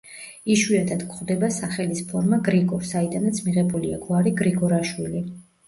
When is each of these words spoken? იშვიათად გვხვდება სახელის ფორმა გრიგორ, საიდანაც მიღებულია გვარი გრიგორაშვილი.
იშვიათად 0.53 1.03
გვხვდება 1.11 1.49
სახელის 1.57 2.01
ფორმა 2.09 2.41
გრიგორ, 2.49 2.89
საიდანაც 2.95 3.45
მიღებულია 3.51 4.03
გვარი 4.09 4.37
გრიგორაშვილი. 4.43 5.27